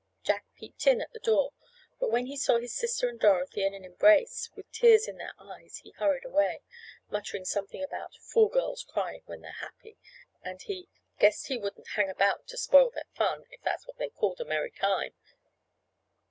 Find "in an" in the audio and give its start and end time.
3.63-3.85